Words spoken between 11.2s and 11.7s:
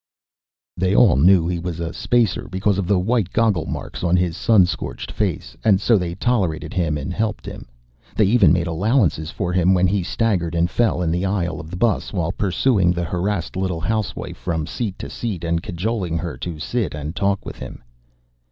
aisle of